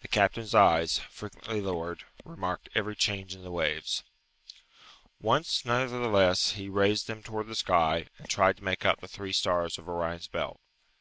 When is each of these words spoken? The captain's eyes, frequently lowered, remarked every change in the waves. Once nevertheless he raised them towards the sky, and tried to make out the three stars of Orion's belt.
The 0.00 0.08
captain's 0.08 0.56
eyes, 0.56 0.98
frequently 0.98 1.60
lowered, 1.60 2.02
remarked 2.24 2.68
every 2.74 2.96
change 2.96 3.32
in 3.32 3.44
the 3.44 3.52
waves. 3.52 4.02
Once 5.20 5.64
nevertheless 5.64 6.54
he 6.54 6.68
raised 6.68 7.06
them 7.06 7.22
towards 7.22 7.48
the 7.48 7.54
sky, 7.54 8.06
and 8.18 8.28
tried 8.28 8.56
to 8.56 8.64
make 8.64 8.84
out 8.84 9.00
the 9.00 9.06
three 9.06 9.32
stars 9.32 9.78
of 9.78 9.88
Orion's 9.88 10.26
belt. 10.26 10.58